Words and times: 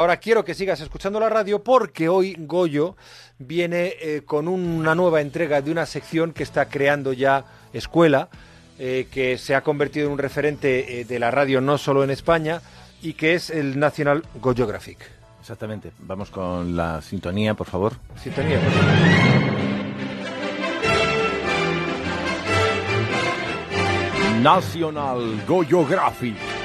Ahora 0.00 0.16
quiero 0.16 0.46
que 0.46 0.54
sigas 0.54 0.80
escuchando 0.80 1.20
la 1.20 1.28
radio 1.28 1.62
porque 1.62 2.08
hoy 2.08 2.34
Goyo 2.38 2.96
viene 3.38 3.92
eh, 4.00 4.22
con 4.24 4.48
una 4.48 4.94
nueva 4.94 5.20
entrega 5.20 5.60
de 5.60 5.70
una 5.70 5.84
sección 5.84 6.32
que 6.32 6.42
está 6.42 6.70
creando 6.70 7.12
ya 7.12 7.44
Escuela, 7.74 8.30
eh, 8.78 9.08
que 9.12 9.36
se 9.36 9.54
ha 9.54 9.60
convertido 9.60 10.06
en 10.06 10.14
un 10.14 10.18
referente 10.18 11.00
eh, 11.00 11.04
de 11.04 11.18
la 11.18 11.30
radio 11.30 11.60
no 11.60 11.76
solo 11.76 12.02
en 12.02 12.08
España 12.08 12.62
y 13.02 13.12
que 13.12 13.34
es 13.34 13.50
el 13.50 13.78
National 13.78 14.24
Goyographic. 14.40 14.96
Exactamente. 15.38 15.92
Vamos 15.98 16.30
con 16.30 16.74
la 16.74 17.02
sintonía, 17.02 17.52
por 17.52 17.66
favor. 17.66 17.92
Sintonía, 18.22 18.58
por 18.58 18.72
favor. 18.72 18.94
National 24.40 25.44
Goyographic. 25.46 26.59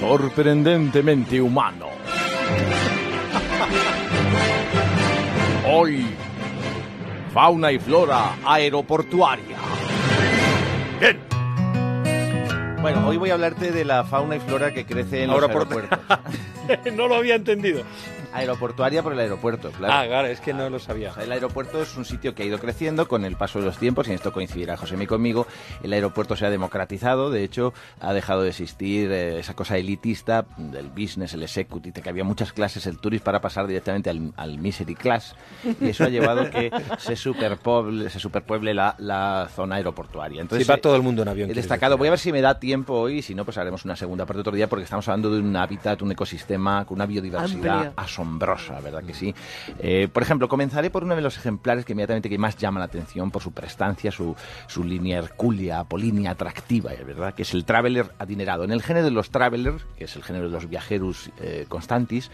Sorprendentemente 0.00 1.42
humano. 1.42 1.88
Hoy, 5.68 6.06
fauna 7.34 7.70
y 7.70 7.78
flora 7.78 8.34
aeroportuaria. 8.42 9.58
Bien. 10.98 11.20
Bueno, 12.80 13.06
hoy 13.06 13.18
voy 13.18 13.28
a 13.28 13.34
hablarte 13.34 13.72
de 13.72 13.84
la 13.84 14.04
fauna 14.04 14.36
y 14.36 14.40
flora 14.40 14.72
que 14.72 14.86
crece 14.86 15.24
en 15.24 15.30
los 15.30 15.42
aeropuertos. 15.42 15.98
no 16.94 17.06
lo 17.06 17.16
había 17.16 17.34
entendido. 17.34 17.82
Aeroportuaria 18.32 19.02
por 19.02 19.12
el 19.12 19.18
aeropuerto, 19.18 19.70
claro. 19.72 19.94
Ah, 19.94 20.06
claro, 20.06 20.28
es 20.28 20.40
que 20.40 20.52
no 20.52 20.70
lo 20.70 20.78
sabía. 20.78 21.12
el 21.20 21.32
aeropuerto 21.32 21.82
es 21.82 21.96
un 21.96 22.04
sitio 22.04 22.34
que 22.34 22.42
ha 22.42 22.46
ido 22.46 22.58
creciendo 22.58 23.08
con 23.08 23.24
el 23.24 23.36
paso 23.36 23.58
de 23.58 23.66
los 23.66 23.78
tiempos, 23.78 24.06
y 24.06 24.10
en 24.10 24.16
esto 24.16 24.32
coincidirá 24.32 24.76
José 24.76 24.96
conmigo. 25.06 25.46
El 25.82 25.92
aeropuerto 25.92 26.36
se 26.36 26.46
ha 26.46 26.50
democratizado, 26.50 27.30
de 27.30 27.44
hecho, 27.44 27.72
ha 28.00 28.12
dejado 28.12 28.42
de 28.42 28.50
existir 28.50 29.10
eh, 29.10 29.38
esa 29.38 29.54
cosa 29.54 29.78
elitista 29.78 30.46
del 30.56 30.88
business, 30.88 31.34
el 31.34 31.42
executive, 31.42 32.02
que 32.02 32.08
había 32.08 32.24
muchas 32.24 32.52
clases, 32.52 32.86
el 32.86 32.98
tourist 32.98 33.24
para 33.24 33.40
pasar 33.40 33.66
directamente 33.66 34.10
al, 34.10 34.58
misery 34.58 34.94
class, 34.94 35.34
y 35.80 35.88
eso 35.88 36.04
ha 36.04 36.08
llevado 36.08 36.42
a 36.42 36.50
que 36.50 36.70
se 36.98 37.16
superpueble, 37.16 38.10
se 38.10 38.20
superpueble 38.20 38.74
la, 38.74 39.48
zona 39.54 39.76
aeroportuaria. 39.76 40.42
Entonces, 40.42 40.66
sí, 40.66 40.70
va 40.70 40.78
todo 40.78 40.96
el 40.96 41.02
mundo 41.02 41.22
en 41.22 41.28
avión. 41.28 41.50
He 41.50 41.54
destacado, 41.54 41.96
voy 41.96 42.08
a 42.08 42.10
ver 42.10 42.18
si 42.18 42.32
me 42.32 42.40
da 42.40 42.58
tiempo 42.58 42.94
hoy, 42.94 43.22
si 43.22 43.34
no, 43.34 43.44
pues 43.44 43.58
haremos 43.58 43.84
una 43.84 43.96
segunda 43.96 44.26
parte 44.26 44.40
otro 44.40 44.54
día, 44.54 44.68
porque 44.68 44.84
estamos 44.84 45.06
hablando 45.08 45.30
de 45.30 45.40
un 45.40 45.56
hábitat, 45.56 46.02
un 46.02 46.12
ecosistema 46.12 46.84
con 46.84 46.96
una 46.96 47.06
biodiversidad 47.06 47.92
asombrosa, 47.96 48.19
¿verdad 48.82 49.02
que 49.04 49.14
sí? 49.14 49.34
Eh, 49.78 50.08
por 50.12 50.22
ejemplo, 50.22 50.48
comenzaré 50.48 50.90
por 50.90 51.04
uno 51.04 51.16
de 51.16 51.22
los 51.22 51.36
ejemplares 51.36 51.84
que 51.84 51.92
inmediatamente 51.92 52.28
que 52.28 52.38
más 52.38 52.56
llama 52.56 52.80
la 52.80 52.86
atención 52.86 53.30
por 53.30 53.42
su 53.42 53.52
prestancia, 53.52 54.10
su, 54.10 54.36
su 54.66 54.84
línea 54.84 55.18
hercúlea, 55.18 55.80
apolínea 55.80 56.32
atractiva, 56.32 56.92
¿verdad? 57.06 57.34
Que 57.34 57.42
es 57.42 57.54
el 57.54 57.64
traveler 57.64 58.12
adinerado. 58.18 58.64
En 58.64 58.72
el 58.72 58.82
género 58.82 59.04
de 59.04 59.10
los 59.10 59.30
traveler, 59.30 59.74
que 59.96 60.04
es 60.04 60.16
el 60.16 60.22
género 60.22 60.46
de 60.46 60.52
los 60.52 60.68
viajeros 60.68 61.30
eh, 61.40 61.66
constantis, 61.68 62.30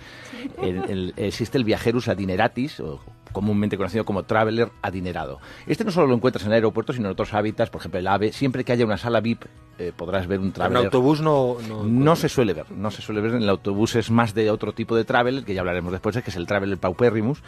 existe 1.17 1.59
el 1.59 1.65
viajerus 1.65 2.09
adineratis, 2.09 2.81
o 2.81 3.01
comúnmente 3.37 3.77
conocido 3.77 4.07
como 4.07 4.23
traveler 4.23 4.71
adinerado. 4.81 5.41
Este 5.67 5.85
no 5.85 5.91
solo 5.91 6.07
lo 6.07 6.15
encuentras 6.15 6.45
en 6.45 6.53
el 6.53 6.55
aeropuerto, 6.55 6.95
sino 6.95 7.07
en 7.09 7.13
otros 7.13 7.35
hábitats, 7.35 7.69
por 7.71 7.83
ejemplo 7.83 8.01
el 8.01 8.07
AVE. 8.07 8.33
Siempre 8.33 8.65
que 8.65 8.73
haya 8.73 8.87
una 8.87 8.97
sala 8.97 9.21
VIP 9.21 9.45
eh, 9.79 9.93
podrás 9.95 10.27
ver 10.27 10.41
un 10.41 10.53
traveler. 10.53 10.81
En 10.81 10.87
autobús 10.87 11.21
no, 11.21 11.59
no, 11.85 12.17
se 12.17 12.31
suele 12.31 12.55
ver, 12.55 12.71
no 12.71 12.91
se 12.91 13.03
suele 13.03 13.21
ver. 13.21 13.35
En 13.35 13.43
el 13.43 13.51
autobús 13.51 13.95
es 13.95 14.11
más 14.11 14.33
de 14.33 14.51
otro 14.51 14.73
tipo 14.73 14.97
de 14.97 15.05
traveler, 15.05 15.45
que 15.45 15.53
ya 15.53 15.61
hablaremos 15.77 15.93
después, 15.93 16.17
que 16.23 16.31
es 16.31 16.37
el 16.37 16.47
traveler 16.47 16.79
paupérrimus, 16.79 17.43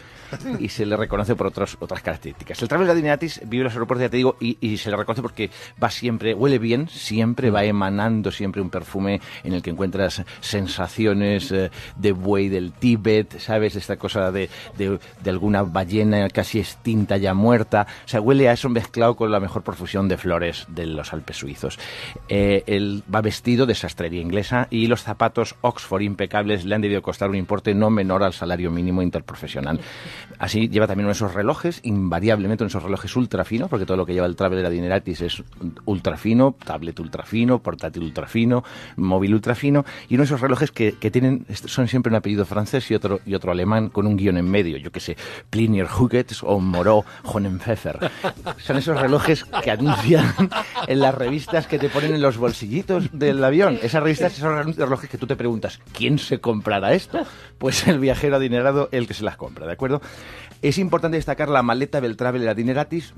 y 0.59 0.69
se 0.69 0.87
le 0.87 0.97
reconoce 0.97 1.35
por 1.35 1.47
otras 1.47 1.77
otras 1.81 2.03
características. 2.03 2.61
El 2.63 2.69
traveler 2.69 2.93
adineratis 2.93 3.41
vive 3.45 3.59
en 3.59 3.65
los 3.65 3.73
aeropuertos, 3.73 4.03
ya 4.03 4.11
te 4.11 4.17
digo, 4.17 4.37
y, 4.41 4.77
se 4.79 4.91
le 4.91 4.97
reconoce 4.97 5.23
porque 5.23 5.51
va 5.83 5.91
siempre, 5.91 6.35
huele 6.35 6.59
bien, 6.59 6.89
siempre 6.89 7.51
va 7.51 7.65
emanando 7.65 8.31
siempre 8.31 8.63
un 8.63 8.71
perfume 8.71 9.21
en 9.43 9.55
el 9.55 9.63
que 9.63 9.71
encuentras 9.71 10.23
sensaciones 10.41 11.51
eh, 11.51 11.71
de 11.97 12.13
buey 12.13 12.49
del 12.49 12.73
Tíbet, 12.73 13.39
¿sabes? 13.39 13.77
Esta 13.77 13.97
cosa 13.97 14.31
de, 14.31 14.49
de, 14.77 14.99
de 15.23 15.31
alguna 15.31 15.63
ballena 15.63 16.29
casi 16.29 16.61
extinta, 16.61 17.17
ya 17.17 17.35
muerta. 17.35 17.87
O 18.05 18.09
sea, 18.09 18.21
huele 18.21 18.49
a 18.49 18.53
eso 18.53 18.69
mezclado 18.69 19.17
con 19.17 19.31
la 19.31 19.41
mejor 19.41 19.63
profusión 19.63 20.09
de 20.09 20.17
flores 20.17 20.67
de 20.69 20.87
los 20.87 21.13
Alpes 21.13 21.39
suizos. 21.39 21.79
Eh, 22.29 22.63
él 22.67 23.03
va 23.13 23.21
vestido 23.21 23.67
de 23.67 23.75
sastrería 23.75 24.21
inglesa 24.21 24.69
y 24.71 24.87
los 24.87 25.03
zapatos 25.03 25.57
Oxford 25.61 26.03
impecables 26.03 26.65
le 26.65 26.75
han 26.75 26.83
debido 26.83 27.03
costar 27.03 27.31
un 27.31 27.37
importe 27.37 27.75
no 27.75 27.91
menor 27.91 28.18
al 28.23 28.33
salario 28.33 28.71
mínimo 28.71 29.03
interprofesional. 29.03 29.81
Así 30.39 30.69
lleva 30.69 30.87
también 30.87 31.07
uno 31.07 31.13
de 31.13 31.17
esos 31.17 31.35
relojes, 31.35 31.81
invariablemente 31.83 32.65
uno 32.65 32.69
esos 32.69 32.83
relojes 32.83 33.15
ultra 33.17 33.45
finos, 33.45 33.69
porque 33.69 33.87
todo 33.87 33.97
lo 33.97 34.07
que 34.07 34.15
lleva 34.15 34.27
el 34.27 34.37
Traveler 34.37 34.67
Adineratis 34.67 35.21
es 35.21 35.43
ultra 35.85 36.17
fino, 36.17 36.55
tablet 36.65 36.99
ultra 37.01 37.25
fino, 37.25 37.59
portátil 37.61 38.03
ultra 38.05 38.27
fino, 38.27 38.63
móvil 38.97 39.35
ultra 39.35 39.55
fino, 39.55 39.85
y 40.09 40.15
uno 40.15 40.23
de 40.23 40.27
esos 40.27 40.41
relojes 40.41 40.71
que, 40.71 40.93
que 40.93 41.11
tienen, 41.11 41.47
son 41.53 41.89
siempre 41.89 42.11
un 42.11 42.17
apellido 42.17 42.45
francés 42.45 42.91
y 42.91 42.95
otro, 42.95 43.21
y 43.27 43.35
otro 43.35 43.53
alemán 43.53 43.89
con 43.89 44.07
un 44.07 44.17
guion 44.17 44.37
en 44.37 44.51
medio, 44.51 44.77
yo 44.77 44.93
que 44.93 45.01
sé, 45.01 45.17
Plinier 45.51 45.87
Huggets 45.87 46.43
o 46.43 46.61
Moreau 46.61 47.05
Honenpfeffer. 47.25 48.11
Son 48.59 48.77
esos 48.77 49.01
relojes 49.01 49.45
que 49.45 49.71
anuncian 49.71 50.35
en 50.87 51.01
las 51.01 51.15
revistas 51.15 51.67
que 51.67 51.79
te 51.79 51.89
ponen 51.89 52.15
en 52.15 52.23
los 52.23 52.37
bolsillitos 52.37 53.11
del 53.13 53.43
avión. 53.43 53.79
Esas 53.83 54.03
revistas, 54.03 54.37
esos 54.37 54.77
relojes 54.77 55.11
que 55.11 55.19
tú 55.19 55.27
te 55.27 55.37
preguntas, 55.37 55.81
¿quién 55.93 56.19
se 56.19 56.39
comprará 56.41 56.95
esto? 56.95 57.21
Pues 57.59 57.87
el 57.89 57.99
viajero 58.09 58.37
adinerado, 58.37 58.89
el 58.91 59.07
que 59.07 59.13
se 59.13 59.23
las 59.23 59.37
compra, 59.37 59.67
¿de 59.67 59.73
acuerdo? 59.75 60.01
Es 60.63 60.79
importante 60.79 61.19
destacar 61.19 61.51
la 61.51 61.63
maleta 61.63 62.01
del 62.01 62.17
Traveler 62.17 62.49
Adineratis 62.49 63.13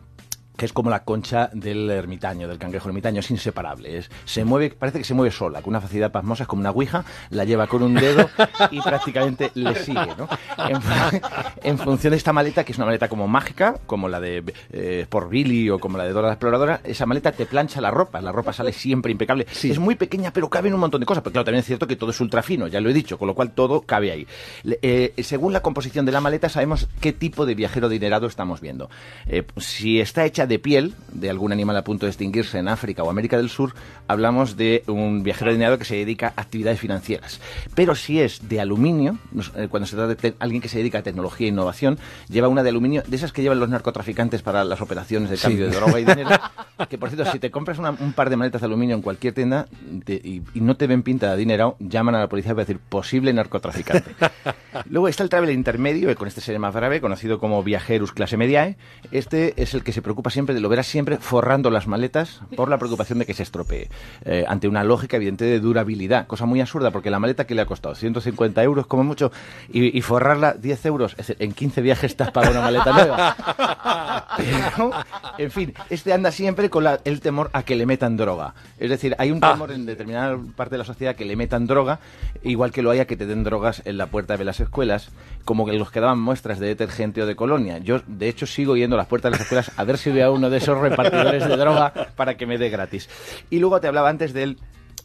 que 0.61 0.67
es 0.67 0.75
como 0.75 0.91
la 0.91 1.05
concha 1.05 1.49
del 1.55 1.89
ermitaño, 1.89 2.47
del 2.47 2.59
cangrejo 2.59 2.91
ermitaño, 2.91 3.21
es 3.21 3.31
inseparable. 3.31 3.97
Es, 3.97 4.11
se 4.27 4.45
mueve, 4.45 4.69
parece 4.69 4.99
que 4.99 5.05
se 5.05 5.15
mueve 5.15 5.31
sola, 5.31 5.63
con 5.63 5.71
una 5.71 5.81
facilidad 5.81 6.13
pasmosa, 6.13 6.43
es 6.43 6.49
como 6.49 6.61
una 6.61 6.69
ouija, 6.69 7.03
la 7.31 7.47
lleva 7.47 7.67
con 7.67 7.83
un 7.83 7.95
dedo 7.95 8.29
y 8.71 8.79
prácticamente 8.83 9.53
le 9.55 9.75
sigue, 9.75 10.15
¿no? 10.19 10.29
En, 11.63 11.79
función 11.79 12.11
de 12.11 12.19
esta 12.19 12.35
maleta, 12.35 12.63
que 12.63 12.73
es 12.73 12.79
una 12.79 12.85
maleta 12.85 13.09
como 13.09 13.27
mágica, 13.27 13.79
como 13.87 14.07
la 14.07 14.21
de 14.21 14.45
eh, 14.71 15.07
por 15.09 15.31
Billy 15.31 15.71
o 15.71 15.79
como 15.79 15.97
la 15.97 16.05
de 16.05 16.13
Dora 16.13 16.27
la 16.27 16.35
Exploradora, 16.35 16.83
esa 16.85 17.07
maleta 17.07 17.33
te 17.33 17.47
plancha 17.47 17.81
la 17.81 17.91
ropa, 17.91 18.21
la 18.21 18.31
ropa 18.31 18.53
sale 18.53 18.75
siempre 18.75 19.13
impecable. 19.13 19.47
Es 19.63 19.79
muy 19.79 19.95
pequeña, 19.95 20.31
pero 20.31 20.51
cabe 20.51 20.69
en 20.69 20.75
un 20.75 20.81
montón 20.81 21.01
de 21.01 21.07
cosas, 21.07 21.23
pero 21.23 21.33
claro, 21.33 21.47
también 21.47 21.61
es 21.61 21.67
cierto 21.67 21.87
que 21.87 21.97
todo 21.97 22.11
es 22.11 22.21
ultra 22.21 22.43
fino, 22.43 22.67
ya 22.67 22.81
lo 22.81 22.91
he 22.91 22.93
dicho, 22.93 23.17
con 23.17 23.29
lo 23.29 23.35
cual 23.35 23.53
todo 23.53 23.81
cabe 23.81 24.13
ahí. 24.13 24.27
Eh, 24.83 25.15
según 25.23 25.55
la 25.55 25.63
composición 25.63 26.05
de 26.05 26.13
la 26.13 26.21
maleta, 26.21 26.51
sabemos 26.51 26.87
qué 27.01 27.15
tipo 27.15 27.47
de 27.47 27.55
viajero 27.55 27.89
dinerado 27.89 28.27
estamos 28.27 28.61
viendo. 28.61 28.91
Eh, 29.27 29.45
si 29.57 30.01
está 30.01 30.27
hecha 30.27 30.47
de 30.51 30.59
piel 30.59 30.95
de 31.13 31.31
algún 31.31 31.53
animal 31.53 31.77
a 31.77 31.85
punto 31.85 32.07
de 32.07 32.11
extinguirse 32.11 32.59
en 32.59 32.69
África 32.69 33.03
o 33.03 33.11
América 33.11 33.37
del 33.37 33.49
Sur, 33.49 33.73
hablamos 34.09 34.57
de 34.57 34.83
un 34.89 35.23
viajero 35.23 35.51
adinerado 35.51 35.79
que 35.79 35.85
se 35.85 35.95
dedica 35.95 36.35
a 36.37 36.43
actividades 36.43 36.81
financieras. 36.81 37.41
Pero 37.75 37.95
si 37.95 38.21
es 38.21 38.49
de 38.49 38.61
aluminio, 38.61 39.17
eh, 39.57 39.69
cuando 39.71 39.87
se 39.87 39.97
trata 39.97 40.15
de 40.15 40.35
alguien 40.41 40.61
que 40.61 40.69
se 40.69 40.79
dedica 40.79 40.99
a 40.99 41.03
tecnología 41.03 41.47
e 41.47 41.51
innovación, 41.51 41.99
lleva 42.29 42.49
una 42.49 42.65
de 42.65 42.71
aluminio, 42.71 43.03
de 43.07 43.17
esas 43.17 43.33
que 43.33 43.43
llevan 43.43 43.61
los 43.61 43.69
narcotraficantes 43.69 44.43
para 44.43 44.65
las 44.65 44.81
operaciones 44.81 45.31
de 45.31 45.39
cambio 45.39 45.67
de 45.67 45.77
droga 45.77 46.01
y 46.01 46.05
dinero, 46.05 46.31
que 46.91 46.99
por 46.99 47.11
cierto, 47.11 47.31
si 47.31 47.39
te 47.39 47.51
compras 47.51 47.79
un 47.79 48.13
par 48.13 48.29
de 48.29 48.37
maletas 48.37 48.61
de 48.61 48.67
aluminio 48.67 48.97
en 48.97 49.03
cualquier 49.03 49.35
tienda 49.35 49.69
y, 50.07 50.43
no 50.55 50.77
te 50.77 50.89
ven 50.89 51.05
pinta 51.05 51.31
de 51.31 51.37
dinero, 51.37 51.77
llaman 51.79 52.17
a 52.17 52.19
la 52.19 52.29
policía 52.29 52.53
para 52.55 52.65
decir 52.65 52.81
posible 52.81 53.33
narcotraficante. 53.33 54.15
Luego 54.87 55.09
está 55.09 55.23
el 55.23 55.29
travel 55.29 55.51
intermedio, 55.51 56.15
con 56.17 56.27
este 56.27 56.41
sería 56.41 56.59
más 56.59 56.75
grave, 56.75 57.01
conocido 57.01 57.39
como 57.39 57.63
viajerus 57.63 58.13
clase 58.13 58.37
mediae. 58.37 58.77
Este 59.13 59.61
es 59.63 59.75
el 59.75 59.85
que 59.85 59.93
se 59.93 60.03
preocupa 60.03 60.30
siempre 60.31 60.41
siempre, 60.41 60.61
lo 60.61 60.69
verás 60.71 60.87
siempre 60.87 61.19
forrando 61.19 61.71
las 61.71 61.87
maletas 61.87 62.41
por 62.57 62.71
la 62.71 62.79
preocupación 62.79 63.19
de 63.19 63.27
que 63.27 63.35
se 63.35 63.43
estropee. 63.43 63.91
Eh, 64.25 64.45
ante 64.49 64.69
una 64.69 64.85
lógica 64.85 65.19
evidente 65.19 65.45
de 65.45 65.61
durabilidad, 65.61 66.27
cosa 66.27 66.47
muy 66.47 66.61
absurda, 66.61 66.91
porque 66.91 67.11
la 67.11 67.19
maleta 67.19 67.47
que 67.47 67.55
le 67.55 67.61
ha 67.61 67.67
costado 67.67 67.95
150 67.95 68.63
euros 68.63 68.87
como 68.87 69.05
mucho 69.05 69.31
y, 69.71 70.01
forrarla 70.01 70.55
10 70.55 70.87
euros, 70.87 71.15
es 71.19 71.37
en 71.39 71.53
15 71.53 71.83
viajes 71.83 72.13
estás 72.13 72.31
para 72.31 72.51
una 72.51 72.63
maleta 72.63 72.93
nueva. 72.93 73.37
en 75.39 75.51
fin, 75.51 75.75
este 75.91 76.13
anda 76.13 76.33
siempre 76.33 76.71
con 76.71 76.87
el 77.05 77.21
temor 77.21 77.51
a 77.53 77.63
que 77.63 77.77
le 77.77 77.85
metan 77.85 78.17
droga. 78.17 78.55
Es 78.79 78.89
decir, 78.89 79.15
hay 79.19 79.31
un 79.31 79.41
ah. 79.43 79.53
temor 79.53 79.73
en 79.73 79.85
determinada 79.85 80.39
parte 80.57 80.75
de 80.75 80.79
la 80.79 80.85
sociedad 80.85 81.15
que 81.17 81.27
le 81.27 81.37
metan 81.37 81.67
droga, 81.67 82.01
igual 82.43 82.73
que 82.73 82.83
lo 82.83 82.91
haya 82.91 83.05
que 83.05 83.17
te 83.17 83.27
den 83.27 83.45
drogas 83.45 83.83
en 83.85 83.99
la 83.99 84.07
puerta 84.07 84.39
de 84.39 84.45
las 84.45 84.59
escuelas, 84.61 85.11
como 85.45 85.67
que 85.67 85.73
los 85.75 85.91
que 85.91 86.01
daban 86.01 86.19
muestras 86.19 86.59
de 86.59 86.67
detergente 86.67 87.23
o 87.23 87.27
de 87.27 87.37
colonia. 87.37 87.79
Yo, 87.79 88.01
de 88.07 88.29
hecho, 88.29 88.47
sigo 88.47 88.77
yendo 88.77 88.97
a 88.97 88.99
las 88.99 89.07
puertas 89.07 89.31
de 89.31 89.39
las 89.39 89.41
escuelas 89.43 89.71
a 89.77 89.85
ver 89.85 89.99
si 89.99 90.11
veo 90.21 90.35
uno 90.35 90.51
de 90.51 90.59
esos 90.59 90.79
repartidores 90.79 91.49
de 91.49 91.57
droga 91.57 91.93
para 92.15 92.37
que 92.37 92.47
me 92.47 92.59
dé 92.59 92.69
gratis. 92.69 93.09
Y 93.49 93.59
luego 93.59 93.81
te 93.81 93.89
hablaba 93.89 94.11
antes 94.11 94.35
del 94.35 94.59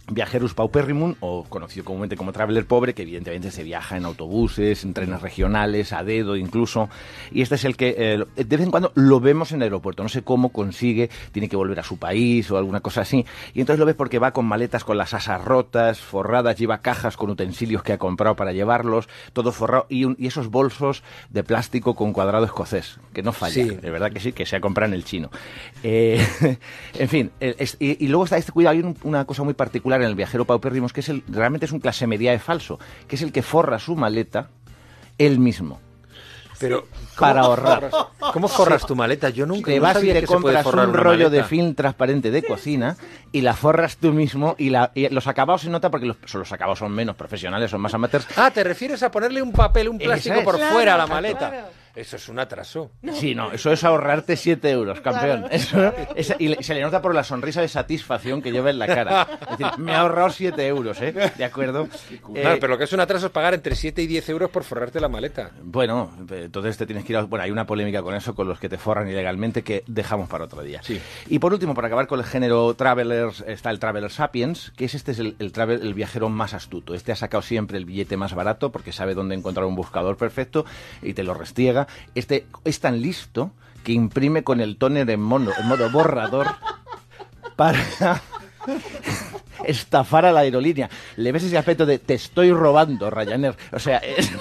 Viajerus 0.07 0.53
Pauperrimum, 0.53 1.15
o 1.19 1.45
conocido 1.45 1.83
comúnmente 1.83 2.15
como 2.15 2.31
Traveler 2.31 2.65
Pobre, 2.65 2.93
que 2.93 3.01
evidentemente 3.01 3.49
se 3.49 3.63
viaja 3.63 3.97
en 3.97 4.05
autobuses, 4.05 4.83
en 4.83 4.93
trenes 4.93 5.21
regionales, 5.21 5.93
a 5.93 6.03
dedo 6.03 6.35
incluso, 6.35 6.89
y 7.31 7.41
este 7.41 7.55
es 7.55 7.65
el 7.65 7.75
que 7.75 7.95
eh, 7.97 8.25
de 8.35 8.57
vez 8.57 8.61
en 8.61 8.71
cuando 8.71 8.91
lo 8.93 9.19
vemos 9.19 9.51
en 9.51 9.57
el 9.57 9.63
aeropuerto, 9.63 10.03
no 10.03 10.09
sé 10.09 10.21
cómo 10.21 10.49
consigue, 10.49 11.09
tiene 11.31 11.49
que 11.49 11.55
volver 11.55 11.79
a 11.79 11.83
su 11.83 11.97
país 11.97 12.51
o 12.51 12.57
alguna 12.57 12.81
cosa 12.81 13.01
así, 13.01 13.25
y 13.53 13.61
entonces 13.61 13.79
lo 13.79 13.85
ves 13.85 13.95
porque 13.95 14.19
va 14.19 14.31
con 14.31 14.45
maletas 14.45 14.83
con 14.83 14.97
las 14.97 15.15
asas 15.15 15.43
rotas, 15.43 15.99
forradas, 15.99 16.55
lleva 16.55 16.79
cajas 16.79 17.17
con 17.17 17.31
utensilios 17.31 17.81
que 17.81 17.93
ha 17.93 17.97
comprado 17.97 18.35
para 18.35 18.53
llevarlos, 18.53 19.09
todo 19.33 19.51
forrado, 19.51 19.87
y, 19.89 20.05
esos 20.25 20.49
bolsos 20.49 21.03
de 21.29 21.43
plástico 21.43 21.95
con 21.95 22.13
cuadrado 22.13 22.45
escocés, 22.45 22.99
que 23.13 23.23
no 23.23 23.31
falla, 23.31 23.65
de 23.65 23.89
verdad 23.89 24.11
que 24.11 24.19
sí, 24.19 24.33
que 24.33 24.45
se 24.45 24.55
ha 24.55 24.61
comprado 24.61 24.93
en 24.93 24.95
el 24.95 25.03
chino. 25.03 25.31
Eh, 25.81 26.23
en 26.93 27.09
fin, 27.09 27.31
y, 27.79 28.07
luego 28.07 28.25
está 28.25 28.37
este 28.37 28.51
cuidado, 28.51 28.75
hay 28.75 28.95
una 29.03 29.25
cosa 29.25 29.43
muy 29.43 29.55
particular 29.55 29.94
particular 29.95 30.01
en 30.01 30.07
el 30.07 30.15
viajero 30.15 30.45
paupérrimos, 30.45 30.93
que 30.93 31.01
es 31.01 31.09
el, 31.09 31.23
realmente 31.27 31.65
es 31.65 31.71
un 31.71 31.79
clase 31.79 32.07
media 32.07 32.31
de 32.31 32.39
falso, 32.39 32.79
que 33.07 33.15
es 33.15 33.21
el 33.21 33.31
que 33.31 33.41
forra 33.41 33.79
su 33.79 33.95
maleta 33.95 34.49
él 35.17 35.39
mismo. 35.39 35.79
Pero 36.57 36.87
para 37.19 37.41
ahorrar. 37.41 37.89
¿Cómo 38.31 38.47
forras 38.47 38.85
tu 38.85 38.95
maleta? 38.95 39.29
Yo 39.29 39.45
nunca 39.45 39.71
Te 39.71 39.75
no 39.75 39.83
vas 39.83 40.01
y 40.01 40.13
te 40.13 40.25
compras 40.25 40.65
un 40.65 40.93
rollo 40.93 41.29
de 41.29 41.43
film 41.43 41.75
transparente 41.75 42.31
de 42.31 42.43
cocina 42.43 42.95
y 43.33 43.41
la 43.41 43.53
forras 43.53 43.97
tú 43.97 44.13
mismo 44.13 44.55
y, 44.57 44.69
la, 44.69 44.91
y 44.95 45.09
los 45.09 45.27
acabados 45.27 45.61
se 45.61 45.69
nota 45.69 45.91
porque 45.91 46.05
los, 46.05 46.17
los 46.33 46.51
acabados 46.53 46.79
son 46.79 46.93
menos 46.93 47.17
profesionales, 47.17 47.71
son 47.71 47.81
más 47.81 47.93
amateurs. 47.93 48.25
Ah, 48.37 48.51
¿te 48.51 48.63
refieres 48.63 49.03
a 49.03 49.11
ponerle 49.11 49.41
un 49.41 49.51
papel, 49.51 49.89
un 49.89 49.97
plástico 49.97 50.35
es. 50.35 50.43
por 50.45 50.55
Claro, 50.55 50.73
fuera 50.73 50.95
a 50.95 50.97
la 50.97 51.07
maleta? 51.07 51.49
claro. 51.49 51.84
Eso 51.95 52.15
es 52.17 52.27
un 52.29 52.39
atraso. 52.39 52.91
Sí, 53.13 53.33
no, 53.35 53.51
eso 53.51 53.71
es 53.71 53.83
ahorrarte 53.83 54.35
7 54.35 54.69
euros, 54.69 54.99
campeón. 55.01 55.41
Claro. 55.43 55.53
Eso, 55.55 55.93
esa- 56.15 56.35
y 56.39 56.53
se 56.63 56.73
le 56.73 56.81
nota 56.81 57.01
por 57.01 57.15
la 57.15 57.23
sonrisa 57.23 57.61
de 57.61 57.67
satisfacción 57.69 58.41
que 58.41 58.51
lleva 58.51 58.69
en 58.69 58.79
la 58.79 58.87
cara. 58.87 59.27
Es 59.51 59.57
decir, 59.57 59.67
me 59.77 59.91
he 59.93 59.95
ahorrado 59.95 60.29
7 60.29 60.67
euros, 60.67 61.01
¿eh? 61.01 61.13
¿De 61.37 61.45
acuerdo? 61.45 61.87
Eh, 62.11 62.19
Claro, 62.41 62.57
pero 62.59 62.67
lo 62.73 62.77
que 62.77 62.83
es 62.83 62.93
un 62.93 62.99
atraso 62.99 63.27
es 63.27 63.31
pagar 63.31 63.53
entre 63.53 63.75
7 63.75 64.01
y 64.01 64.07
10 64.07 64.27
euros 64.29 64.49
por 64.51 64.63
forrarte 64.63 64.99
la 64.99 65.07
maleta. 65.07 65.51
Bueno, 65.63 66.11
entonces 66.29 66.77
te 66.77 66.85
tienes 66.85 67.05
que 67.05 67.13
ir 67.13 67.17
a... 67.17 67.23
Bueno, 67.23 67.43
hay 67.43 67.51
una 67.51 67.65
polémica 67.65 68.01
con 68.03 68.13
eso, 68.13 68.35
con 68.35 68.47
los 68.47 68.59
que 68.59 68.67
te 68.69 68.77
forran 68.77 69.09
ilegalmente, 69.09 69.63
que 69.63 69.83
dejamos 69.87 70.27
para 70.27 70.45
otro 70.45 70.61
día. 70.63 70.81
Sí. 70.83 70.99
Y 71.27 71.39
por 71.39 71.53
último, 71.53 71.73
para 71.73 71.87
acabar 71.87 72.07
con 72.07 72.19
el 72.19 72.25
género 72.25 72.73
Travelers, 72.73 73.41
está 73.47 73.69
el 73.71 73.79
Traveler 73.79 74.11
Sapiens, 74.11 74.71
que 74.75 74.85
es 74.85 74.95
este 74.95 75.11
es 75.13 75.19
el, 75.19 75.35
el, 75.39 75.53
travel- 75.53 75.81
el 75.81 75.93
viajero 75.93 76.29
más 76.29 76.53
astuto. 76.53 76.93
Este 76.93 77.11
ha 77.11 77.15
sacado 77.15 77.41
siempre 77.41 77.77
el 77.77 77.85
billete 77.85 78.17
más 78.17 78.33
barato 78.35 78.71
porque 78.71 78.91
sabe 78.91 79.13
dónde 79.13 79.35
encontrar 79.35 79.65
un 79.65 79.75
buscador 79.75 80.17
perfecto 80.17 80.65
y 81.01 81.13
te 81.13 81.23
lo 81.23 81.33
Este 82.15 82.45
es 82.63 82.79
tan 82.79 83.01
listo 83.01 83.51
que 83.83 83.91
imprime 83.93 84.43
con 84.43 84.61
el 84.61 84.77
tóner 84.77 85.09
en, 85.09 85.21
mono, 85.21 85.51
en 85.59 85.67
modo 85.67 85.89
borrador 85.91 86.47
para 87.55 87.79
estafar 89.65 90.25
a 90.25 90.31
la 90.31 90.41
aerolínea. 90.41 90.89
Le 91.17 91.31
ves 91.31 91.43
ese 91.43 91.57
aspecto 91.57 91.85
de 91.85 91.99
te 91.99 92.13
estoy 92.15 92.51
robando, 92.51 93.09
Ryanair. 93.09 93.55
O 93.71 93.79
sea, 93.79 93.97
es- 93.99 94.31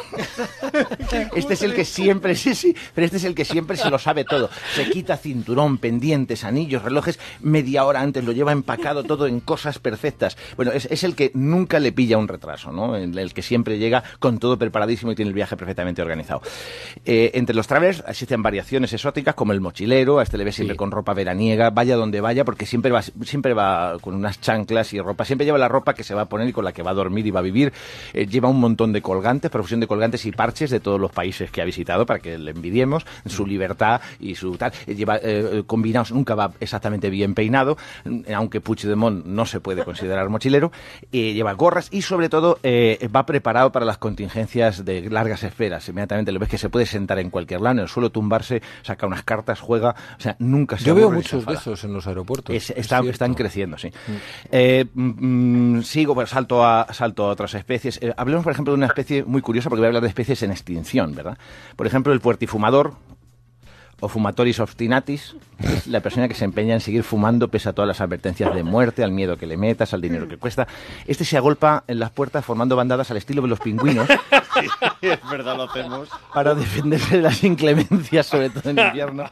este 1.34 1.54
es 1.54 1.62
el 1.62 1.74
que 1.74 1.84
siempre, 1.84 2.34
sí, 2.34 2.54
sí, 2.54 2.74
pero 2.94 3.04
este 3.04 3.16
es 3.18 3.24
el 3.24 3.34
que 3.34 3.44
siempre 3.44 3.76
se 3.76 3.90
lo 3.90 3.98
sabe 3.98 4.24
todo. 4.24 4.50
Se 4.74 4.88
quita 4.90 5.16
cinturón, 5.16 5.78
pendientes, 5.78 6.44
anillos, 6.44 6.82
relojes, 6.82 7.18
media 7.40 7.84
hora 7.84 8.00
antes 8.00 8.24
lo 8.24 8.32
lleva 8.32 8.52
empacado 8.52 9.04
todo 9.04 9.26
en 9.26 9.40
cosas 9.40 9.78
perfectas. 9.78 10.36
Bueno, 10.56 10.72
es, 10.72 10.86
es 10.86 11.04
el 11.04 11.14
que 11.14 11.30
nunca 11.34 11.78
le 11.78 11.92
pilla 11.92 12.18
un 12.18 12.28
retraso, 12.28 12.72
¿no? 12.72 12.96
El, 12.96 13.16
el 13.18 13.32
que 13.34 13.42
siempre 13.42 13.78
llega 13.78 14.02
con 14.18 14.38
todo 14.38 14.58
preparadísimo 14.58 15.12
y 15.12 15.14
tiene 15.14 15.28
el 15.28 15.34
viaje 15.34 15.56
perfectamente 15.56 16.02
organizado. 16.02 16.42
Eh, 17.04 17.30
entre 17.34 17.54
los 17.54 17.66
travelers 17.66 18.02
existen 18.08 18.42
variaciones 18.42 18.92
exóticas 18.92 19.34
como 19.34 19.52
el 19.52 19.60
mochilero, 19.60 20.18
a 20.18 20.22
este 20.22 20.38
le 20.38 20.44
ves 20.44 20.54
siempre 20.56 20.74
Sí. 20.74 20.78
con 20.78 20.90
ropa 20.90 21.12
veraniega, 21.14 21.70
vaya 21.70 21.94
donde 21.96 22.20
vaya, 22.20 22.44
porque 22.44 22.64
siempre 22.66 22.90
va, 22.90 23.02
siempre 23.02 23.54
va 23.54 23.98
con 24.00 24.14
unas 24.14 24.40
chanclas 24.40 24.92
y 24.92 25.00
ropa, 25.00 25.24
siempre 25.24 25.44
lleva 25.44 25.58
la 25.58 25.68
ropa 25.68 25.94
que 25.94 26.02
se 26.04 26.14
va 26.14 26.22
a 26.22 26.24
poner 26.28 26.48
y 26.48 26.52
con 26.52 26.64
la 26.64 26.72
que 26.72 26.82
va 26.82 26.92
a 26.92 26.94
dormir 26.94 27.26
y 27.26 27.30
va 27.30 27.40
a 27.40 27.42
vivir. 27.42 27.72
Eh, 28.12 28.26
lleva 28.26 28.48
un 28.48 28.58
montón 28.60 28.92
de 28.92 29.02
colgantes, 29.02 29.50
profusión 29.50 29.80
de 29.80 29.86
colgantes 29.86 30.23
y 30.26 30.32
parches 30.32 30.70
de 30.70 30.80
todos 30.80 31.00
los 31.00 31.10
países 31.12 31.50
que 31.50 31.60
ha 31.62 31.64
visitado 31.64 32.06
para 32.06 32.20
que 32.20 32.38
le 32.38 32.50
envidiemos 32.52 33.04
su 33.26 33.46
libertad 33.46 34.00
y 34.20 34.34
su 34.34 34.56
tal. 34.56 34.72
Eh, 34.86 34.94
lleva 34.94 35.18
eh, 35.22 35.62
combinados, 35.66 36.12
nunca 36.12 36.34
va 36.34 36.52
exactamente 36.60 37.10
bien 37.10 37.34
peinado, 37.34 37.76
mm, 38.04 38.32
aunque 38.34 38.60
Puigdemont 38.60 39.24
no 39.24 39.46
se 39.46 39.60
puede 39.60 39.84
considerar 39.84 40.28
mochilero. 40.28 40.72
Eh, 41.12 41.32
lleva 41.34 41.52
gorras 41.52 41.88
y 41.90 42.02
sobre 42.02 42.28
todo 42.28 42.58
eh, 42.62 43.08
va 43.14 43.26
preparado 43.26 43.72
para 43.72 43.84
las 43.84 43.98
contingencias 43.98 44.84
de 44.84 45.08
largas 45.10 45.42
esferas. 45.42 45.88
Inmediatamente 45.88 46.32
lo 46.32 46.38
ves 46.40 46.48
que 46.48 46.58
se 46.58 46.68
puede 46.68 46.86
sentar 46.86 47.18
en 47.18 47.30
cualquier 47.30 47.60
lado, 47.60 47.72
en 47.76 47.78
el 47.80 47.88
suelo 47.88 48.10
tumbarse, 48.10 48.62
saca 48.82 49.06
unas 49.06 49.22
cartas, 49.22 49.60
juega, 49.60 49.94
o 50.18 50.20
sea, 50.20 50.36
nunca 50.38 50.78
se 50.78 50.84
Yo 50.84 50.94
veo 50.94 51.10
muchos 51.10 51.44
de 51.46 51.54
esos 51.54 51.84
en 51.84 51.92
los 51.92 52.06
aeropuertos. 52.06 52.54
Es- 52.54 52.70
está- 52.70 53.00
están 53.00 53.34
creciendo, 53.34 53.78
sí. 53.78 53.90
Eh, 54.50 54.84
mm, 54.94 55.76
mm, 55.78 55.82
sigo, 55.82 56.14
pues, 56.14 56.30
salto 56.30 56.64
a, 56.64 56.86
salto 56.92 57.24
a 57.24 57.28
otras 57.28 57.54
especies. 57.54 57.98
Eh, 58.02 58.12
hablemos, 58.16 58.44
por 58.44 58.52
ejemplo, 58.52 58.72
de 58.72 58.76
una 58.78 58.86
especie 58.86 59.24
muy 59.24 59.40
curiosa, 59.42 59.68
porque 59.68 59.80
voy 59.80 59.86
a 59.86 59.88
hablar 59.88 60.02
de 60.02 60.08
especies 60.14 60.44
en 60.44 60.52
extinción, 60.52 61.14
¿verdad? 61.14 61.36
Por 61.74 61.88
ejemplo, 61.88 62.12
el 62.12 62.20
puertifumador, 62.20 62.94
o 64.00 64.08
fumatoris 64.08 64.60
obstinatis, 64.60 65.34
es 65.58 65.86
la 65.86 66.00
persona 66.00 66.28
que 66.28 66.34
se 66.34 66.44
empeña 66.44 66.74
en 66.74 66.80
seguir 66.80 67.02
fumando 67.02 67.48
pese 67.48 67.68
a 67.68 67.72
todas 67.72 67.88
las 67.88 68.00
advertencias 68.00 68.54
de 68.54 68.62
muerte, 68.62 69.02
al 69.02 69.10
miedo 69.10 69.36
que 69.36 69.46
le 69.46 69.56
metas, 69.56 69.92
al 69.94 70.00
dinero 70.00 70.28
que 70.28 70.36
cuesta. 70.36 70.68
Este 71.06 71.24
se 71.24 71.36
agolpa 71.36 71.84
en 71.88 71.98
las 71.98 72.10
puertas 72.10 72.44
formando 72.44 72.76
bandadas 72.76 73.10
al 73.10 73.16
estilo 73.16 73.42
de 73.42 73.48
los 73.48 73.60
pingüinos 73.60 74.08
es 75.00 75.30
verdad, 75.30 75.56
lo 75.56 75.64
hacemos. 75.64 76.08
para 76.32 76.54
defenderse 76.54 77.16
de 77.16 77.22
las 77.22 77.42
inclemencias, 77.42 78.26
sobre 78.26 78.50
todo 78.50 78.70
en 78.70 78.78
invierno. 78.78 79.24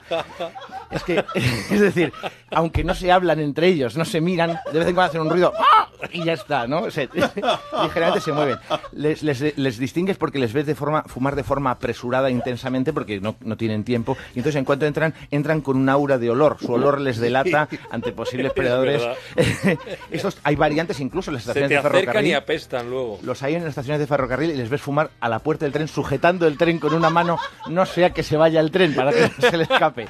Es 0.93 1.03
que, 1.05 1.25
es 1.71 1.81
decir, 1.81 2.13
aunque 2.51 2.85
no 2.85 2.95
se 2.95 3.11
hablan 3.11 3.41
entre 3.41 3.69
ellos, 3.69 3.97
no 3.97 4.05
se 4.05 4.21
miran, 4.21 4.59
de 4.73 4.79
vez 4.79 4.89
en 4.89 4.95
cuando 4.95 5.03
hacen 5.11 5.21
un 5.23 5.31
ruido 5.31 5.53
¡ah! 5.59 5.89
y 6.13 6.25
ya 6.25 6.33
está, 6.35 6.67
¿no? 6.67 6.91
Se- 6.91 7.09
ligeramente 7.83 8.21
se 8.21 8.33
mueven. 8.33 8.59
Les, 8.93 9.23
les- 9.23 9.57
les 9.57 9.79
distingues 9.79 10.17
porque 10.17 10.39
les 10.39 10.53
ves 10.53 10.67
de 10.67 10.75
forma, 10.75 11.03
fumar 11.05 11.37
de 11.37 11.45
forma 11.45 11.71
apresurada 11.71 12.29
intensamente 12.31 12.93
porque 12.93 13.21
no, 13.21 13.37
no 13.41 13.57
tienen 13.57 13.85
tiempo. 13.85 14.17
Y 14.35 14.39
entonces, 14.39 14.59
en 14.59 14.65
cuanto 14.65 14.85
entran, 14.87 15.15
entran 15.31 15.61
con 15.61 15.77
un 15.77 15.89
aura 15.89 16.19
de 16.19 16.29
olor. 16.31 16.57
Su 16.61 16.73
olor 16.73 17.01
les 17.01 17.19
delata 17.19 17.69
ante 17.91 18.13
posibles 18.13 18.53
predadores. 18.53 19.03
Estos, 20.11 20.39
hay 20.43 20.57
variantes 20.57 21.01
incluso 21.01 21.31
en 21.31 21.35
las 21.35 21.45
Se 21.45 21.51
estaciones 21.51 21.71
te 21.71 21.77
de 21.77 21.83
ferrocarril. 21.83 22.31
y 22.31 22.35
apestan 22.35 22.91
luego. 22.91 23.19
Los 23.23 23.43
hay 23.43 23.55
en 23.55 23.61
las 23.63 23.71
estaciones 23.71 24.01
de 24.01 24.07
ferrocarril 24.07 24.51
y 24.51 24.57
les 24.57 24.69
ves 24.69 24.81
fumar 24.83 25.11
a 25.21 25.29
la 25.29 25.39
puerta 25.39 25.65
del 25.65 25.73
tren, 25.73 25.89
sujetando 25.89 26.47
el 26.47 26.59
tren 26.59 26.79
con 26.79 26.93
una 26.95 27.11
mano, 27.11 27.39
no 27.69 27.87
sea 27.87 28.11
que 28.11 28.23
se 28.23 28.37
vaya 28.37 28.61
el 28.61 28.71
tren 28.71 28.95
para 28.95 29.13
que 29.13 29.31
no 29.39 29.51
se 29.51 29.57
le 29.57 29.63
escape. 29.65 30.09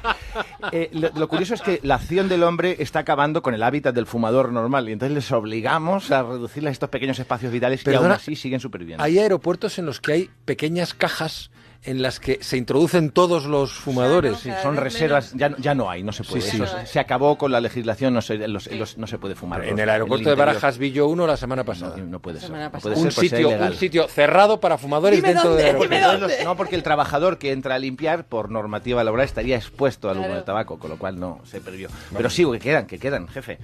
Eh, 0.75 0.89
lo, 0.91 1.11
lo 1.15 1.27
curioso 1.27 1.53
es 1.53 1.61
que 1.61 1.79
la 1.83 1.95
acción 1.95 2.27
del 2.27 2.41
hombre 2.41 2.77
está 2.79 2.97
acabando 2.97 3.43
con 3.43 3.53
el 3.53 3.61
hábitat 3.61 3.93
del 3.93 4.07
fumador 4.07 4.51
normal 4.51 4.89
y 4.89 4.93
entonces 4.93 5.13
les 5.13 5.31
obligamos 5.31 6.09
a 6.09 6.23
reducirles 6.23 6.71
estos 6.71 6.89
pequeños 6.89 7.19
espacios 7.19 7.51
vitales 7.51 7.81
y 7.81 7.85
Perdona, 7.85 8.05
aún 8.05 8.11
así 8.13 8.35
siguen 8.35 8.59
superviviendo. 8.59 9.03
Hay 9.03 9.19
aeropuertos 9.19 9.77
en 9.77 9.85
los 9.85 10.01
que 10.01 10.13
hay 10.13 10.29
pequeñas 10.45 10.95
cajas 10.95 11.51
en 11.85 12.01
las 12.01 12.19
que 12.19 12.39
se 12.41 12.55
introducen 12.57 13.09
todos 13.11 13.45
los 13.45 13.73
fumadores. 13.73 14.39
Claro, 14.39 14.61
Son 14.61 14.77
reservas, 14.77 15.33
ya, 15.35 15.49
no- 15.49 15.57
ya 15.57 15.75
no 15.75 15.89
hay, 15.89 16.01
no 16.03 16.11
se 16.13 16.23
puede. 16.23 16.41
Sí, 16.41 16.51
sí. 16.51 16.63
Eso 16.63 16.77
se- 16.79 16.85
se 16.85 16.99
acabó 16.99 17.37
con 17.37 17.51
la 17.51 17.59
legislación, 17.59 18.13
no 18.13 18.21
se, 18.21 18.47
los- 18.47 18.71
los- 18.71 18.97
no 18.97 19.05
se 19.07 19.17
puede 19.17 19.35
fumar. 19.35 19.63
En 19.63 19.71
Los- 19.71 19.79
el 19.81 19.89
aeropuerto 19.89 20.29
de. 20.29 20.35
Barajas 20.35 20.77
vi 20.77 20.91
yo 20.91 21.07
uno 21.07 21.27
la 21.27 21.35
semana 21.37 21.63
pasada. 21.63 21.97
No, 21.97 22.05
no 22.05 22.19
puede 22.21 22.39
ser. 22.39 22.51
No 22.51 22.71
puede 22.71 22.95
un, 22.95 23.11
ser 23.11 23.29
sitio, 23.29 23.49
un 23.49 23.73
sitio 23.73 24.07
cerrado 24.07 24.59
para 24.59 24.77
fumadores 24.77 25.17
Dime 25.17 25.29
dentro 25.33 25.55
del 25.55 25.73
dime 25.79 25.97
aeropuerto. 25.97 26.19
dónde. 26.27 26.43
No, 26.43 26.55
porque 26.55 26.75
el 26.75 26.83
trabajador 26.83 27.37
que 27.37 27.51
entra 27.51 27.75
a 27.75 27.79
limpiar, 27.79 28.25
por 28.25 28.49
normativa 28.49 29.03
laboral, 29.03 29.25
estaría 29.25 29.57
expuesto 29.57 30.09
al 30.09 30.15
humo 30.17 30.23
Claro. 30.25 30.35
del 30.35 30.43
tabaco, 30.45 30.79
con 30.79 30.89
lo 30.89 30.97
cual 30.97 31.19
no 31.19 31.41
se 31.45 31.59
perdió. 31.61 31.89
Pero 32.15 32.29
sí, 32.29 32.45
que 32.53 32.59
quedan, 32.59 32.85
que 32.87 32.97
quedan, 32.97 33.27
jefe. 33.27 33.59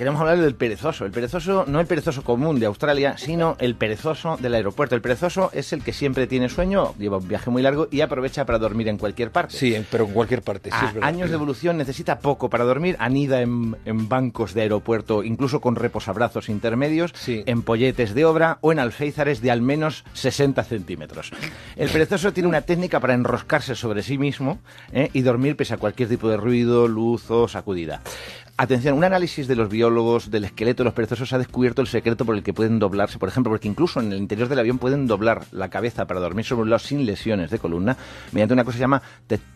Queremos 0.00 0.18
hablar 0.22 0.38
del 0.38 0.54
perezoso. 0.54 1.04
El 1.04 1.10
perezoso, 1.12 1.66
no 1.68 1.78
el 1.78 1.86
perezoso 1.86 2.24
común 2.24 2.58
de 2.58 2.64
Australia, 2.64 3.18
sino 3.18 3.56
el 3.58 3.74
perezoso 3.74 4.38
del 4.40 4.54
aeropuerto. 4.54 4.94
El 4.94 5.02
perezoso 5.02 5.50
es 5.52 5.74
el 5.74 5.82
que 5.84 5.92
siempre 5.92 6.26
tiene 6.26 6.48
sueño, 6.48 6.94
lleva 6.98 7.18
un 7.18 7.28
viaje 7.28 7.50
muy 7.50 7.60
largo 7.60 7.86
y 7.90 8.00
aprovecha 8.00 8.46
para 8.46 8.58
dormir 8.58 8.88
en 8.88 8.96
cualquier 8.96 9.30
parte. 9.30 9.58
Sí, 9.58 9.76
pero 9.90 10.06
en 10.06 10.14
cualquier 10.14 10.40
parte. 10.40 10.70
Sí, 10.70 10.76
A 10.80 10.86
es 10.88 10.94
verdad. 10.94 11.06
años 11.06 11.28
de 11.28 11.34
evolución 11.34 11.76
necesita 11.76 12.18
poco 12.20 12.48
para 12.48 12.64
dormir, 12.64 12.96
anida 12.98 13.42
en, 13.42 13.76
en 13.84 14.08
bancos 14.08 14.54
de 14.54 14.62
aeropuerto, 14.62 15.22
incluso 15.22 15.60
con 15.60 15.76
reposabrazos 15.76 16.48
intermedios, 16.48 17.10
Sí. 17.14 17.42
en 17.44 17.60
polletes 17.60 18.14
de 18.14 18.24
obra 18.24 18.56
o 18.62 18.72
en 18.72 18.78
alféizares 18.78 19.42
de 19.42 19.50
al 19.50 19.60
menos 19.60 20.04
60 20.14 20.64
centímetros. 20.64 21.30
El 21.76 21.90
perezoso 21.90 22.32
tiene 22.32 22.48
una 22.48 22.62
técnica 22.62 23.00
para 23.00 23.12
enroscarse 23.12 23.74
sobre 23.74 24.02
sí 24.02 24.16
mismo 24.16 24.60
¿eh? 24.94 25.10
y 25.12 25.20
dormir 25.20 25.56
pese 25.56 25.74
a 25.74 25.76
cualquier 25.76 26.08
tipo 26.08 26.30
de 26.30 26.38
ruido, 26.38 26.88
luz 26.88 27.30
o 27.30 27.46
sacudida. 27.48 28.00
Atención, 28.62 28.94
un 28.98 29.04
análisis 29.04 29.48
de 29.48 29.56
los 29.56 29.70
biólogos 29.70 30.30
del 30.30 30.44
esqueleto 30.44 30.82
de 30.82 30.84
los 30.84 30.92
perezosos 30.92 31.32
ha 31.32 31.38
descubierto 31.38 31.80
el 31.80 31.88
secreto 31.88 32.26
por 32.26 32.36
el 32.36 32.42
que 32.42 32.52
pueden 32.52 32.78
doblarse, 32.78 33.18
por 33.18 33.30
ejemplo, 33.30 33.50
porque 33.50 33.68
incluso 33.68 34.00
en 34.00 34.12
el 34.12 34.18
interior 34.18 34.48
del 34.50 34.58
avión 34.58 34.76
pueden 34.76 35.06
doblar 35.06 35.44
la 35.50 35.70
cabeza 35.70 36.06
para 36.06 36.20
dormir 36.20 36.44
sobre 36.44 36.64
un 36.64 36.68
lado 36.68 36.80
sin 36.80 37.06
lesiones 37.06 37.50
de 37.50 37.58
columna, 37.58 37.96
mediante 38.32 38.52
una 38.52 38.64
cosa 38.64 38.74
que 38.74 38.78
se 38.78 38.82
llama 38.82 39.00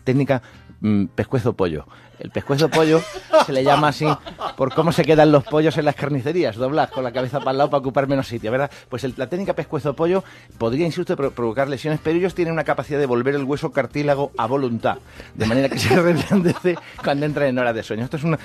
técnica 0.03 0.41
mm, 0.81 1.05
pescuezo 1.13 1.53
pollo. 1.53 1.85
El 2.17 2.31
pescuezo 2.31 2.69
pollo 2.69 3.01
se 3.45 3.51
le 3.51 3.61
llama 3.61 3.89
así 3.89 4.07
por 4.55 4.73
cómo 4.73 4.93
se 4.93 5.03
quedan 5.03 5.33
los 5.33 5.43
pollos 5.43 5.77
en 5.77 5.83
las 5.83 5.95
carnicerías, 5.95 6.55
dobladas 6.55 6.89
con 6.91 7.03
la 7.03 7.11
cabeza 7.11 7.39
para 7.39 7.51
el 7.51 7.57
lado 7.57 7.69
para 7.69 7.79
ocupar 7.81 8.07
menos 8.07 8.25
sitio, 8.27 8.51
¿verdad? 8.51 8.71
Pues 8.87 9.05
la 9.17 9.27
técnica 9.27 9.53
pescuezo 9.53 9.93
pollo 9.97 10.23
podría, 10.57 10.85
insisto, 10.85 11.17
pro- 11.17 11.31
provocar 11.31 11.67
lesiones, 11.67 11.99
pero 12.01 12.17
ellos 12.17 12.33
tienen 12.33 12.53
una 12.53 12.63
capacidad 12.63 12.99
de 12.99 13.05
volver 13.05 13.35
el 13.35 13.43
hueso 13.43 13.71
cartílago 13.73 14.31
a 14.37 14.47
voluntad, 14.47 14.97
de 15.35 15.45
manera 15.45 15.67
que 15.67 15.77
se 15.77 15.93
reblandece 16.01 16.77
cuando 17.03 17.25
entran 17.25 17.49
en 17.49 17.59
horas 17.59 17.75
de 17.75 17.83
sueño. 17.83 18.05
Esto 18.05 18.15
es 18.15 18.23
una- 18.23 18.39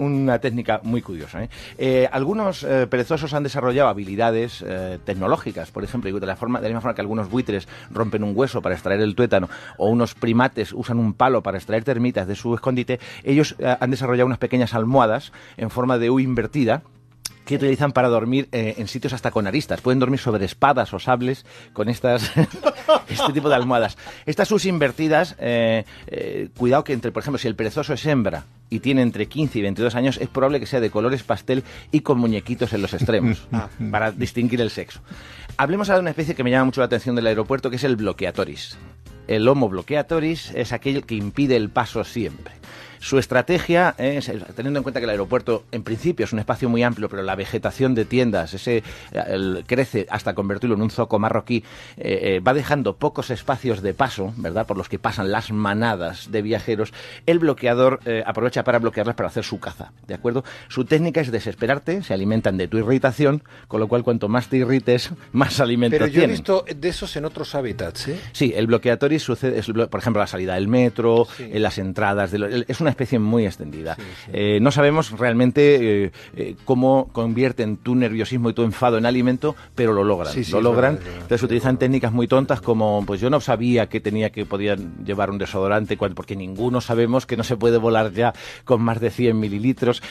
una 0.00 0.38
técnica 0.38 0.80
muy 0.82 1.02
curiosa. 1.02 1.44
¿eh? 1.44 1.50
Eh, 1.78 2.08
algunos 2.10 2.64
eh, 2.64 2.86
perezosos 2.88 3.34
han 3.34 3.42
desarrollado 3.42 3.88
habilidades 3.88 4.64
eh, 4.66 4.98
tecnológicas, 5.04 5.70
por 5.70 5.84
ejemplo, 5.84 6.10
de 6.18 6.26
la, 6.26 6.36
forma, 6.36 6.58
de 6.58 6.64
la 6.64 6.68
misma 6.70 6.80
forma 6.80 6.94
que 6.94 7.00
algunos 7.02 7.30
buitres 7.30 7.68
rompen 7.90 8.24
un 8.24 8.32
hueso 8.34 8.62
para 8.62 8.74
extraer 8.74 9.00
el 9.00 9.14
tuétano, 9.14 9.48
o 9.76 9.88
unos 9.88 10.14
primates 10.14 10.72
usan 10.72 10.98
un 10.98 11.12
palo 11.14 11.42
para 11.42 11.58
extraer 11.58 11.84
termitas 11.84 12.26
de 12.26 12.34
su 12.34 12.54
escondite, 12.54 12.98
ellos 13.24 13.56
han 13.80 13.90
desarrollado 13.90 14.26
unas 14.26 14.38
pequeñas 14.38 14.74
almohadas 14.74 15.32
en 15.56 15.70
forma 15.70 15.98
de 15.98 16.10
U 16.10 16.20
invertida 16.20 16.82
que 17.44 17.56
utilizan 17.56 17.92
para 17.92 18.08
dormir 18.08 18.48
en 18.52 18.86
sitios 18.86 19.12
hasta 19.12 19.30
con 19.30 19.46
aristas. 19.46 19.80
Pueden 19.80 19.98
dormir 19.98 20.20
sobre 20.20 20.44
espadas 20.44 20.92
o 20.94 20.98
sables 20.98 21.44
con 21.72 21.88
estas 21.88 22.32
este 23.08 23.32
tipo 23.32 23.48
de 23.48 23.54
almohadas. 23.56 23.98
Estas 24.26 24.48
sus 24.48 24.64
invertidas, 24.66 25.36
cuidado 26.56 26.84
que 26.84 26.92
entre, 26.92 27.12
por 27.12 27.22
ejemplo, 27.22 27.38
si 27.38 27.48
el 27.48 27.56
perezoso 27.56 27.92
es 27.92 28.06
hembra 28.06 28.44
y 28.70 28.80
tiene 28.80 29.02
entre 29.02 29.26
15 29.26 29.58
y 29.58 29.62
22 29.62 29.94
años, 29.96 30.18
es 30.18 30.28
probable 30.28 30.60
que 30.60 30.66
sea 30.66 30.80
de 30.80 30.90
colores 30.90 31.22
pastel 31.24 31.64
y 31.90 32.00
con 32.00 32.18
muñequitos 32.18 32.72
en 32.72 32.82
los 32.82 32.94
extremos, 32.94 33.46
para 33.90 34.12
distinguir 34.12 34.60
el 34.60 34.70
sexo. 34.70 35.00
Hablemos 35.56 35.90
ahora 35.90 35.98
de 35.98 36.02
una 36.02 36.10
especie 36.10 36.34
que 36.34 36.44
me 36.44 36.50
llama 36.50 36.66
mucho 36.66 36.80
la 36.80 36.86
atención 36.86 37.16
del 37.16 37.26
aeropuerto, 37.26 37.68
que 37.68 37.76
es 37.76 37.84
el 37.84 37.96
bloqueatoris. 37.96 38.78
El 39.26 39.46
Homo 39.46 39.68
bloqueatoris 39.68 40.52
es 40.54 40.72
aquel 40.72 41.04
que 41.04 41.14
impide 41.16 41.56
el 41.56 41.68
paso 41.70 42.02
siempre. 42.04 42.54
Su 43.00 43.18
estrategia 43.18 43.94
es, 43.96 44.30
teniendo 44.54 44.78
en 44.78 44.82
cuenta 44.82 45.00
que 45.00 45.04
el 45.04 45.10
aeropuerto 45.10 45.64
en 45.72 45.82
principio 45.82 46.24
es 46.24 46.34
un 46.34 46.38
espacio 46.38 46.68
muy 46.68 46.82
amplio, 46.82 47.08
pero 47.08 47.22
la 47.22 47.34
vegetación 47.34 47.94
de 47.94 48.04
tiendas 48.04 48.52
ese 48.52 48.84
crece 49.66 50.06
hasta 50.10 50.34
convertirlo 50.34 50.76
en 50.76 50.82
un 50.82 50.90
zoco 50.90 51.18
marroquí, 51.18 51.64
eh, 51.96 52.36
eh, 52.36 52.40
va 52.40 52.52
dejando 52.52 52.96
pocos 52.96 53.30
espacios 53.30 53.80
de 53.80 53.94
paso, 53.94 54.34
¿verdad? 54.36 54.66
Por 54.66 54.76
los 54.76 54.90
que 54.90 54.98
pasan 54.98 55.32
las 55.32 55.50
manadas 55.50 56.30
de 56.30 56.42
viajeros. 56.42 56.92
El 57.24 57.38
bloqueador 57.38 58.00
eh, 58.04 58.22
aprovecha 58.26 58.64
para 58.64 58.78
bloquearlas 58.78 59.16
para 59.16 59.28
hacer 59.28 59.44
su 59.44 59.58
caza, 59.58 59.92
¿de 60.06 60.14
acuerdo? 60.14 60.44
Su 60.68 60.84
técnica 60.84 61.22
es 61.22 61.32
desesperarte, 61.32 62.02
se 62.02 62.12
alimentan 62.12 62.58
de 62.58 62.68
tu 62.68 62.76
irritación, 62.76 63.42
con 63.66 63.80
lo 63.80 63.88
cual 63.88 64.04
cuanto 64.04 64.28
más 64.28 64.48
te 64.48 64.58
irrites, 64.58 65.10
más 65.32 65.58
alimento 65.60 65.96
Pero 65.96 66.06
yo 66.06 66.22
he 66.22 66.26
visto 66.26 66.66
de 66.68 66.88
esos 66.88 67.16
en 67.16 67.24
otros 67.24 67.54
hábitats, 67.54 68.08
¿eh? 68.08 68.20
Sí, 68.32 68.52
el 68.54 68.66
bloqueatoris 68.66 69.22
sucede, 69.22 69.62
por 69.88 70.00
ejemplo, 70.00 70.20
la 70.20 70.26
salida 70.26 70.54
del 70.54 70.68
metro, 70.68 71.26
en 71.38 71.62
las 71.62 71.78
entradas, 71.78 72.30
de 72.30 72.66
es 72.68 72.80
una 72.80 72.89
especie 72.90 73.18
muy 73.18 73.46
extendida. 73.46 73.96
Eh, 74.32 74.58
no 74.60 74.70
sabemos 74.70 75.18
realmente 75.18 76.04
eh, 76.04 76.12
eh, 76.36 76.56
cómo 76.64 77.08
convierten 77.12 77.76
tu 77.76 77.94
nerviosismo 77.94 78.50
y 78.50 78.54
tu 78.54 78.62
enfado 78.62 78.98
en 78.98 79.06
alimento, 79.06 79.56
pero 79.74 79.92
lo 79.92 80.04
logran. 80.04 80.34
lo 80.50 80.60
logran. 80.60 80.98
Entonces 81.14 81.42
utilizan 81.42 81.78
técnicas 81.78 82.12
muy 82.12 82.26
tontas 82.28 82.60
como, 82.60 83.04
pues 83.06 83.20
yo 83.20 83.30
no 83.30 83.40
sabía 83.40 83.88
que 83.88 84.00
tenía 84.00 84.30
que 84.30 84.46
podían 84.46 85.04
llevar 85.04 85.30
un 85.30 85.38
desodorante, 85.38 85.96
porque 85.96 86.36
ninguno 86.36 86.80
sabemos 86.80 87.26
que 87.26 87.36
no 87.36 87.44
se 87.44 87.56
puede 87.56 87.78
volar 87.78 88.12
ya 88.12 88.32
con 88.64 88.82
más 88.82 89.00
de 89.00 89.10
100 89.10 89.38
mililitros. 89.38 90.02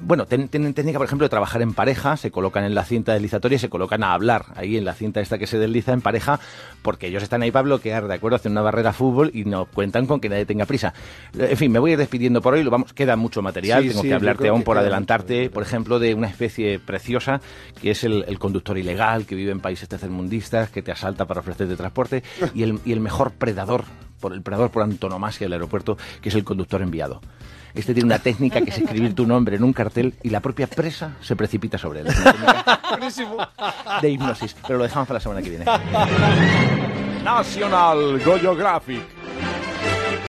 Bueno, 0.00 0.26
tienen 0.26 0.74
técnica, 0.74 0.98
por 0.98 1.06
ejemplo, 1.06 1.24
de 1.24 1.30
trabajar 1.30 1.62
en 1.62 1.74
pareja, 1.74 2.16
se 2.16 2.30
colocan 2.30 2.64
en 2.64 2.74
la 2.74 2.84
cinta 2.84 3.12
deslizatoria 3.12 3.56
y 3.56 3.58
se 3.58 3.68
colocan 3.68 4.02
a 4.02 4.14
hablar 4.14 4.46
ahí 4.56 4.76
en 4.76 4.84
la 4.84 4.94
cinta 4.94 5.20
esta 5.20 5.38
que 5.38 5.46
se 5.46 5.58
desliza 5.58 5.92
en 5.92 6.00
pareja, 6.00 6.40
porque 6.82 7.08
ellos 7.08 7.22
están 7.22 7.42
ahí 7.42 7.50
para 7.50 7.62
bloquear, 7.64 8.08
¿de 8.08 8.14
acuerdo? 8.14 8.36
Hacen 8.36 8.52
una 8.52 8.62
barrera 8.62 8.92
fútbol 8.92 9.30
y 9.34 9.44
no 9.44 9.66
cuentan 9.66 10.06
con 10.06 10.20
que 10.20 10.28
nadie 10.28 10.46
tenga 10.46 10.66
prisa. 10.66 10.94
En 11.38 11.56
fin, 11.56 11.70
me 11.70 11.78
voy 11.78 11.90
a 11.90 11.92
ir 11.94 11.98
despidiendo 11.98 12.21
por 12.42 12.54
hoy, 12.54 12.62
lo 12.62 12.70
vamos, 12.70 12.92
queda 12.92 13.16
mucho 13.16 13.42
material, 13.42 13.86
tengo 13.86 14.02
que 14.02 14.14
hablarte 14.14 14.48
aún 14.48 14.62
por 14.62 14.78
adelantarte, 14.78 15.50
por 15.50 15.62
ejemplo, 15.62 15.98
de 15.98 16.14
una 16.14 16.28
especie 16.28 16.78
preciosa 16.78 17.40
que 17.80 17.90
es 17.90 18.04
el, 18.04 18.38
conductor 18.38 18.76
ilegal 18.78 19.26
que 19.26 19.34
vive 19.34 19.52
en 19.52 19.60
países 19.60 19.88
tercermundistas, 19.88 20.70
que 20.70 20.82
te 20.82 20.92
asalta 20.92 21.26
para 21.26 21.40
ofrecerte 21.40 21.76
transporte, 21.76 22.22
y 22.54 22.62
el, 22.62 22.80
y 22.84 22.92
el 22.92 23.00
mejor 23.00 23.32
predador, 23.32 23.84
por 24.20 24.32
el 24.32 24.42
predador 24.42 24.70
por 24.70 24.82
antonomasia 24.82 25.44
del 25.44 25.54
aeropuerto, 25.54 25.96
que 26.20 26.28
es 26.28 26.34
el 26.34 26.44
conductor 26.44 26.82
enviado. 26.82 27.20
Este 27.74 27.94
tiene 27.94 28.06
una 28.06 28.18
técnica 28.18 28.60
que 28.60 28.70
es 28.70 28.78
escribir 28.78 29.14
tu 29.14 29.26
nombre 29.26 29.56
en 29.56 29.64
un 29.64 29.72
cartel 29.72 30.14
y 30.22 30.28
la 30.28 30.40
propia 30.40 30.66
presa 30.66 31.12
se 31.22 31.36
precipita 31.36 31.78
sobre 31.78 32.00
él. 32.00 32.06
de 34.02 34.10
hipnosis. 34.10 34.54
Pero 34.66 34.78
lo 34.78 34.84
dejamos 34.84 35.08
para 35.08 35.16
la 35.16 35.20
semana 35.20 35.42
que 35.42 35.50
viene. 35.50 35.64
National 37.24 38.20
Goyo 38.24 38.54
Graphic 38.54 39.02